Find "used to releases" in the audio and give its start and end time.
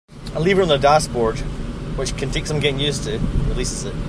2.79-3.83